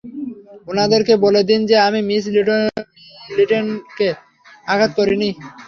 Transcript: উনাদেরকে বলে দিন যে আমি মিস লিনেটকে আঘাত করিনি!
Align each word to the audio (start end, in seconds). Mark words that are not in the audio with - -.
উনাদেরকে 0.67 1.13
বলে 1.23 1.41
দিন 1.49 1.59
যে 1.69 1.75
আমি 1.87 1.99
মিস 2.09 2.23
লিনেটকে 3.29 4.07
আঘাত 4.67 4.91
করিনি! 4.97 5.29